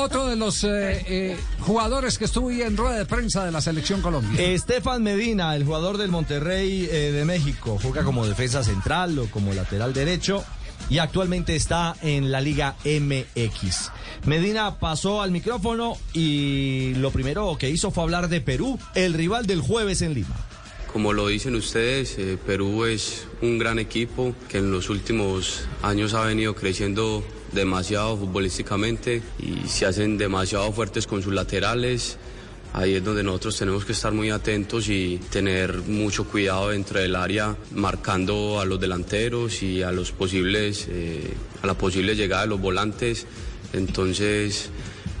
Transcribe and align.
otro 0.00 0.26
de 0.26 0.36
los 0.36 0.64
eh, 0.64 1.04
eh, 1.06 1.36
jugadores 1.60 2.16
que 2.16 2.24
estuvo 2.24 2.50
en 2.50 2.76
rueda 2.76 2.96
de 2.96 3.04
prensa 3.04 3.44
de 3.44 3.52
la 3.52 3.60
selección 3.60 4.00
Colombia. 4.00 4.42
Estefan 4.42 5.02
Medina, 5.02 5.54
el 5.54 5.64
jugador 5.64 5.98
del 5.98 6.10
Monterrey 6.10 6.88
eh, 6.90 7.12
de 7.12 7.24
México, 7.26 7.78
juega 7.80 8.02
como 8.02 8.26
defensa 8.26 8.64
central 8.64 9.18
o 9.18 9.30
como 9.30 9.52
lateral 9.52 9.92
derecho 9.92 10.42
y 10.88 10.98
actualmente 10.98 11.54
está 11.54 11.94
en 12.00 12.32
la 12.32 12.40
Liga 12.40 12.76
MX. 12.84 13.90
Medina 14.24 14.78
pasó 14.78 15.20
al 15.20 15.30
micrófono 15.32 15.98
y 16.14 16.94
lo 16.94 17.10
primero 17.10 17.56
que 17.58 17.68
hizo 17.68 17.90
fue 17.90 18.02
hablar 18.02 18.28
de 18.28 18.40
Perú, 18.40 18.78
el 18.94 19.12
rival 19.12 19.46
del 19.46 19.60
jueves 19.60 20.00
en 20.00 20.14
Lima. 20.14 20.34
Como 20.92 21.12
lo 21.12 21.28
dicen 21.28 21.54
ustedes, 21.54 22.18
eh, 22.18 22.36
Perú 22.44 22.84
es 22.84 23.28
un 23.42 23.58
gran 23.58 23.78
equipo 23.78 24.34
que 24.48 24.58
en 24.58 24.72
los 24.72 24.90
últimos 24.90 25.62
años 25.82 26.14
ha 26.14 26.24
venido 26.24 26.56
creciendo 26.56 27.22
demasiado 27.52 28.16
futbolísticamente 28.16 29.22
y 29.38 29.68
se 29.68 29.86
hacen 29.86 30.18
demasiado 30.18 30.72
fuertes 30.72 31.06
con 31.06 31.22
sus 31.22 31.32
laterales. 31.32 32.18
Ahí 32.72 32.94
es 32.94 33.04
donde 33.04 33.22
nosotros 33.22 33.56
tenemos 33.56 33.84
que 33.84 33.92
estar 33.92 34.12
muy 34.12 34.30
atentos 34.30 34.88
y 34.88 35.18
tener 35.30 35.74
mucho 35.82 36.24
cuidado 36.24 36.70
dentro 36.70 36.98
del 36.98 37.14
área, 37.14 37.56
marcando 37.72 38.58
a 38.58 38.64
los 38.64 38.80
delanteros 38.80 39.62
y 39.62 39.84
a 39.84 39.92
los 39.92 40.10
posibles, 40.10 40.88
eh, 40.88 41.34
a 41.62 41.68
la 41.68 41.74
posible 41.74 42.16
llegada 42.16 42.42
de 42.42 42.48
los 42.48 42.60
volantes. 42.60 43.28
Entonces 43.72 44.70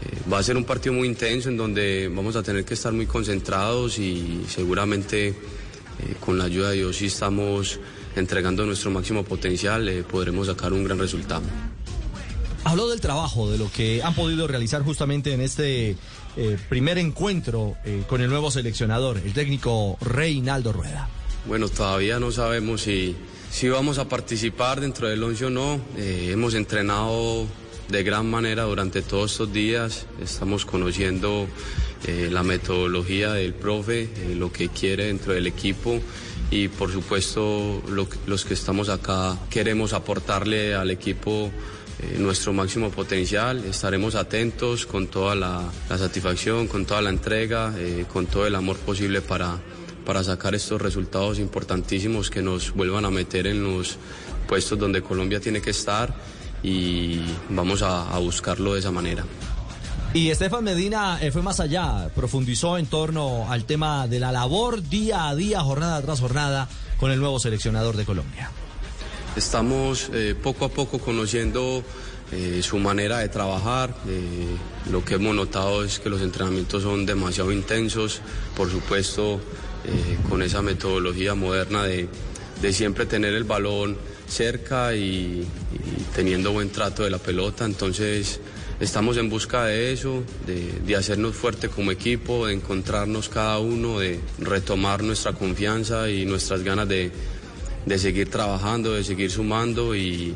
eh, 0.02 0.30
va 0.32 0.38
a 0.38 0.42
ser 0.42 0.56
un 0.56 0.64
partido 0.64 0.94
muy 0.94 1.06
intenso 1.06 1.48
en 1.48 1.56
donde 1.56 2.10
vamos 2.12 2.34
a 2.34 2.42
tener 2.42 2.64
que 2.64 2.74
estar 2.74 2.92
muy 2.92 3.06
concentrados 3.06 4.00
y 4.00 4.42
seguramente 4.48 5.36
eh, 6.00 6.16
con 6.18 6.38
la 6.38 6.44
ayuda 6.44 6.70
de 6.70 6.76
Dios 6.76 6.96
si 6.96 7.06
estamos 7.06 7.78
entregando 8.16 8.64
nuestro 8.64 8.90
máximo 8.90 9.22
potencial 9.24 9.88
eh, 9.88 10.02
podremos 10.02 10.46
sacar 10.46 10.72
un 10.72 10.84
gran 10.84 10.98
resultado. 10.98 11.42
Habló 12.64 12.88
del 12.88 13.00
trabajo, 13.00 13.50
de 13.50 13.58
lo 13.58 13.70
que 13.70 14.02
han 14.02 14.14
podido 14.14 14.46
realizar 14.46 14.82
justamente 14.82 15.32
en 15.32 15.40
este 15.40 15.96
eh, 16.36 16.58
primer 16.68 16.98
encuentro 16.98 17.76
con 18.06 18.20
el 18.20 18.28
nuevo 18.28 18.50
seleccionador, 18.50 19.18
el 19.18 19.32
técnico 19.32 19.96
Reinaldo 20.00 20.72
Rueda. 20.72 21.08
Bueno, 21.46 21.68
todavía 21.68 22.20
no 22.20 22.30
sabemos 22.30 22.82
si, 22.82 23.16
si 23.50 23.68
vamos 23.70 23.98
a 23.98 24.08
participar 24.08 24.80
dentro 24.80 25.08
del 25.08 25.22
once 25.22 25.46
o 25.46 25.50
no. 25.50 25.80
Hemos 25.96 26.52
entrenado 26.52 27.46
de 27.88 28.02
gran 28.02 28.30
manera 28.30 28.64
durante 28.64 29.02
todos 29.02 29.32
estos 29.32 29.52
días. 29.52 30.06
Estamos 30.22 30.64
conociendo 30.66 31.48
eh, 32.06 32.30
la 32.32 32.42
metodología 32.42 33.34
del 33.34 33.52
profe, 33.52 34.04
eh, 34.04 34.34
lo 34.34 34.50
que 34.50 34.70
quiere 34.70 35.06
dentro 35.06 35.34
del 35.34 35.46
equipo 35.46 36.00
y 36.50 36.68
por 36.68 36.90
supuesto 36.90 37.82
los 38.26 38.44
que 38.46 38.54
estamos 38.54 38.88
acá 38.88 39.38
queremos 39.50 39.92
aportarle 39.92 40.74
al 40.74 40.90
equipo 40.90 41.50
eh, 41.98 42.16
nuestro 42.18 42.54
máximo 42.54 42.90
potencial. 42.90 43.62
Estaremos 43.66 44.14
atentos 44.14 44.86
con 44.86 45.08
toda 45.08 45.34
la, 45.34 45.70
satisfacción, 45.90 46.68
con 46.68 46.86
toda 46.86 47.02
la 47.02 47.10
entrega, 47.10 47.74
con 48.10 48.24
todo 48.24 48.46
el 48.46 48.54
amor 48.54 48.78
posible 48.78 49.20
para, 49.20 49.58
para 50.06 50.24
sacar 50.24 50.54
estos 50.54 50.80
resultados 50.80 51.38
importantísimos 51.38 52.30
que 52.30 52.40
nos 52.40 52.72
vuelvan 52.72 53.04
a 53.04 53.10
meter 53.10 53.46
en 53.46 53.62
los 53.62 53.98
puestos 54.48 54.78
donde 54.78 55.02
Colombia 55.02 55.38
tiene 55.38 55.60
que 55.60 55.70
estar 55.70 56.14
y 56.62 57.20
vamos 57.50 57.82
a 57.82 58.18
buscarlo 58.18 58.72
de 58.72 58.80
esa 58.80 58.90
manera. 58.90 59.26
Y 60.12 60.30
Estefan 60.30 60.64
Medina 60.64 61.18
eh, 61.22 61.30
fue 61.30 61.40
más 61.40 61.60
allá, 61.60 62.10
profundizó 62.16 62.76
en 62.78 62.86
torno 62.86 63.46
al 63.48 63.64
tema 63.64 64.08
de 64.08 64.18
la 64.18 64.32
labor 64.32 64.82
día 64.82 65.28
a 65.28 65.36
día, 65.36 65.60
jornada 65.60 66.02
tras 66.02 66.18
jornada, 66.18 66.68
con 66.98 67.12
el 67.12 67.20
nuevo 67.20 67.38
seleccionador 67.38 67.96
de 67.96 68.04
Colombia. 68.04 68.50
Estamos 69.36 70.10
eh, 70.12 70.34
poco 70.34 70.64
a 70.64 70.68
poco 70.68 70.98
conociendo 70.98 71.84
eh, 72.32 72.60
su 72.60 72.78
manera 72.78 73.18
de 73.18 73.28
trabajar. 73.28 73.94
lo 74.90 75.04
que 75.04 75.14
hemos 75.14 75.32
notado 75.32 75.84
es 75.84 76.00
que 76.00 76.10
los 76.10 76.20
entrenamientos 76.22 76.82
son 76.82 77.06
demasiado 77.06 77.52
intensos, 77.52 78.20
por 78.56 78.68
supuesto, 78.68 79.40
con 80.28 80.42
esa 80.42 80.60
metodología 80.60 81.36
moderna 81.36 81.84
de, 81.84 82.08
de 82.60 82.72
siempre 82.72 83.06
tener 83.06 83.34
el 83.34 83.44
balón 83.44 83.96
cerca 84.28 84.94
y, 84.94 85.00
y 85.00 86.02
teniendo 86.14 86.50
buen 86.50 86.70
trato 86.70 87.04
de 87.04 87.10
la 87.10 87.18
pelota. 87.18 87.64
Entonces, 87.64 88.40
estamos 88.80 89.18
en 89.18 89.28
busca 89.28 89.66
de 89.66 89.92
eso, 89.92 90.24
de, 90.46 90.96
hacernos 90.96 91.36
fuerte 91.36 91.68
como 91.68 91.90
equipo, 91.90 92.46
de 92.46 92.54
encontrarnos 92.54 93.28
cada 93.28 93.58
uno, 93.58 94.00
de 94.00 94.20
retomar 94.38 95.02
nuestra 95.02 95.34
confianza 95.34 96.10
y 96.10 96.24
nuestras 96.24 96.62
ganas 96.62 96.88
de 96.88 97.12
seguir 97.98 98.30
trabajando, 98.30 98.94
de 98.94 99.04
seguir 99.04 99.30
sumando 99.30 99.94
y, 99.94 100.34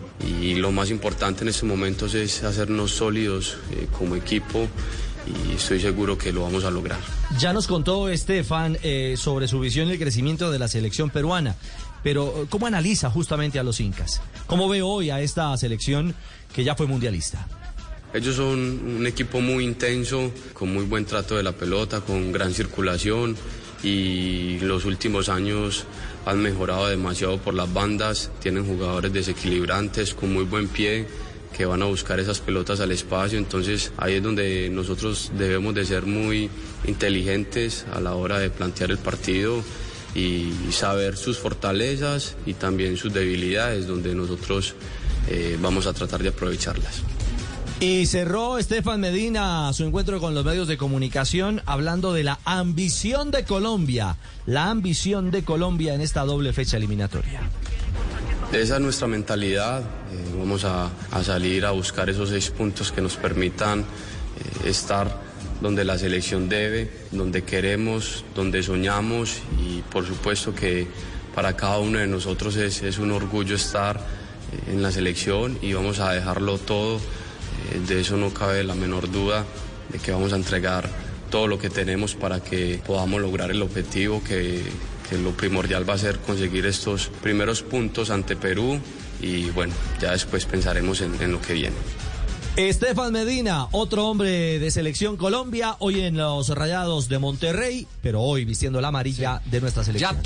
lo 0.56 0.71
más 0.72 0.91
importante 0.91 1.43
en 1.43 1.49
estos 1.49 1.65
momentos 1.65 2.15
es 2.15 2.43
hacernos 2.43 2.93
sólidos 2.93 3.59
eh, 3.72 3.87
como 3.99 4.15
equipo 4.15 4.66
y 5.27 5.56
estoy 5.56 5.81
seguro 5.81 6.16
que 6.16 6.33
lo 6.33 6.43
vamos 6.43 6.65
a 6.65 6.71
lograr. 6.71 7.00
Ya 7.38 7.53
nos 7.53 7.66
contó 7.66 8.09
Estefan 8.09 8.78
eh, 8.83 9.16
sobre 9.19 9.49
su 9.49 9.59
visión 9.60 9.88
y 9.88 9.93
el 9.93 9.99
crecimiento 9.99 10.50
de 10.50 10.59
la 10.59 10.69
selección 10.69 11.10
peruana, 11.10 11.56
pero 12.03 12.47
¿cómo 12.49 12.66
analiza 12.66 13.10
justamente 13.10 13.59
a 13.59 13.62
los 13.62 13.81
incas? 13.81 14.22
¿Cómo 14.47 14.69
ve 14.69 14.83
hoy 14.83 15.10
a 15.10 15.21
esta 15.21 15.54
selección 15.56 16.15
que 16.54 16.62
ya 16.65 16.75
fue 16.77 16.87
mundialista? 16.87 17.47
Ellos 18.14 18.36
son 18.36 18.97
un 18.97 19.06
equipo 19.08 19.41
muy 19.41 19.64
intenso, 19.64 20.30
con 20.52 20.72
muy 20.72 20.84
buen 20.84 21.04
trato 21.04 21.36
de 21.36 21.42
la 21.42 21.50
pelota, 21.50 22.00
con 22.00 22.30
gran 22.30 22.54
circulación 22.54 23.36
y 23.82 24.60
los 24.60 24.84
últimos 24.84 25.28
años 25.28 25.84
han 26.24 26.41
mejorado 26.41 26.86
demasiado 26.86 27.38
por 27.38 27.54
las 27.54 27.72
bandas, 27.74 28.30
tienen 28.41 28.66
jugadores 28.66 29.12
desequilibrantes 29.12 30.14
con 30.14 30.32
muy 30.32 30.44
buen 30.44 30.69
pie 30.69 31.08
que 31.56 31.66
van 31.66 31.82
a 31.82 31.86
buscar 31.86 32.20
esas 32.20 32.38
pelotas 32.38 32.78
al 32.78 32.92
espacio, 32.92 33.36
entonces 33.36 33.91
ahí 33.97 34.14
es 34.14 34.22
donde 34.22 34.70
nosotros 34.70 35.32
debemos 35.36 35.74
de 35.74 35.84
ser 35.84 36.06
muy 36.06 36.48
inteligentes 36.86 37.84
a 37.92 38.00
la 38.00 38.14
hora 38.14 38.38
de 38.38 38.48
plantear 38.48 38.92
el 38.92 38.98
partido 38.98 39.60
y 40.14 40.53
saber 40.70 41.16
sus 41.16 41.38
fortalezas 41.38 42.36
y 42.47 42.54
también 42.54 42.97
sus 42.97 43.12
debilidades, 43.12 43.88
donde 43.88 44.14
nosotros 44.14 44.76
eh, 45.28 45.58
vamos 45.60 45.88
a 45.88 45.92
tratar 45.92 46.22
de 46.22 46.28
aprovecharlas. 46.28 47.03
Y 47.80 48.06
cerró 48.06 48.58
Estefan 48.58 49.00
Medina 49.00 49.72
su 49.72 49.84
encuentro 49.84 50.20
con 50.20 50.34
los 50.34 50.44
medios 50.44 50.68
de 50.68 50.76
comunicación 50.76 51.60
hablando 51.66 52.12
de 52.12 52.22
la 52.22 52.38
ambición 52.44 53.30
de 53.30 53.44
Colombia, 53.44 54.16
la 54.46 54.70
ambición 54.70 55.30
de 55.30 55.44
Colombia 55.44 55.94
en 55.94 56.00
esta 56.00 56.24
doble 56.24 56.52
fecha 56.52 56.76
eliminatoria. 56.76 57.40
Esa 58.52 58.76
es 58.76 58.80
nuestra 58.80 59.08
mentalidad. 59.08 59.80
eh, 59.80 59.84
vamos 60.38 60.64
a, 60.64 60.88
a 61.10 61.24
salir 61.24 61.66
a 61.66 61.72
buscar 61.72 62.08
esos 62.08 62.28
seis 62.28 62.50
puntos 62.50 62.92
que 62.92 63.00
nos 63.00 63.16
permitan 63.16 63.80
eh, 63.80 64.68
estar 64.68 65.20
donde 65.60 65.84
la 65.84 65.98
selección 65.98 66.48
debe, 66.48 66.91
donde 67.10 67.42
queremos, 67.42 68.24
donde 68.34 68.62
soñamos 68.62 69.38
y 69.60 69.80
por 69.91 70.06
supuesto 70.06 70.54
que 70.54 70.86
para 71.34 71.56
cada 71.56 71.78
uno 71.78 71.98
de 71.98 72.06
nosotros 72.06 72.54
es, 72.56 72.82
es 72.82 72.98
un 72.98 73.10
orgullo 73.10 73.56
estar 73.56 73.96
eh, 73.96 74.72
en 74.72 74.82
la 74.82 74.92
selección 74.92 75.58
y 75.60 75.72
vamos 75.72 75.98
a 75.98 76.12
dejarlo 76.12 76.58
todo. 76.58 77.00
De 77.78 78.00
eso 78.00 78.16
no 78.16 78.32
cabe 78.32 78.64
la 78.64 78.74
menor 78.74 79.10
duda 79.10 79.44
de 79.90 79.98
que 79.98 80.12
vamos 80.12 80.32
a 80.32 80.36
entregar 80.36 80.88
todo 81.30 81.46
lo 81.46 81.58
que 81.58 81.70
tenemos 81.70 82.14
para 82.14 82.40
que 82.40 82.80
podamos 82.86 83.20
lograr 83.20 83.50
el 83.50 83.62
objetivo 83.62 84.22
que, 84.22 84.62
que 85.08 85.18
lo 85.18 85.32
primordial 85.32 85.88
va 85.88 85.94
a 85.94 85.98
ser 85.98 86.18
conseguir 86.18 86.66
estos 86.66 87.08
primeros 87.22 87.62
puntos 87.62 88.10
ante 88.10 88.36
Perú 88.36 88.78
y 89.20 89.50
bueno, 89.50 89.74
ya 90.00 90.12
después 90.12 90.44
pensaremos 90.44 91.00
en, 91.00 91.20
en 91.20 91.32
lo 91.32 91.40
que 91.40 91.54
viene. 91.54 91.76
Estefan 92.56 93.12
Medina, 93.12 93.66
otro 93.72 94.06
hombre 94.06 94.60
de 94.60 94.70
selección 94.70 95.16
Colombia, 95.16 95.74
hoy 95.80 96.02
en 96.02 96.16
los 96.16 96.50
Rayados 96.50 97.08
de 97.08 97.18
Monterrey, 97.18 97.88
pero 98.00 98.22
hoy 98.22 98.44
vistiendo 98.44 98.80
la 98.80 98.88
amarilla 98.88 99.42
de 99.46 99.60
nuestra 99.60 99.82
selección. 99.82 100.14
Ya 100.14 100.22